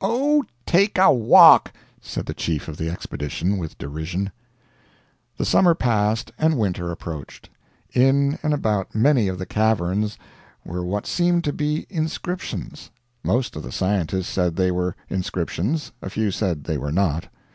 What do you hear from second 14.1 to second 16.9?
said they were inscriptions, a few said they were